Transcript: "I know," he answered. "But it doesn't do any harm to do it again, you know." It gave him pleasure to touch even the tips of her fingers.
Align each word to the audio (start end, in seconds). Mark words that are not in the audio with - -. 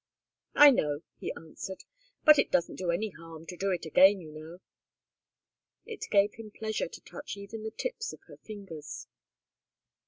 "I 0.55 0.71
know," 0.71 1.01
he 1.19 1.31
answered. 1.33 1.83
"But 2.25 2.39
it 2.39 2.49
doesn't 2.51 2.77
do 2.77 2.89
any 2.89 3.09
harm 3.09 3.45
to 3.45 3.55
do 3.55 3.69
it 3.71 3.85
again, 3.85 4.19
you 4.19 4.31
know." 4.31 4.57
It 5.85 6.07
gave 6.09 6.33
him 6.33 6.49
pleasure 6.49 6.87
to 6.87 7.01
touch 7.01 7.37
even 7.37 7.61
the 7.61 7.69
tips 7.69 8.11
of 8.11 8.23
her 8.25 8.37
fingers. 8.37 9.05